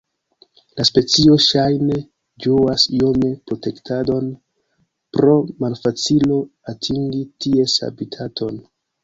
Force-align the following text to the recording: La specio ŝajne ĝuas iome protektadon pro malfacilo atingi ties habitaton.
La 0.77 0.83
specio 0.87 1.33
ŝajne 1.47 1.97
ĝuas 2.45 2.85
iome 2.99 3.29
protektadon 3.51 4.33
pro 5.19 5.37
malfacilo 5.61 6.41
atingi 6.75 7.23
ties 7.47 7.79
habitaton. 7.87 8.61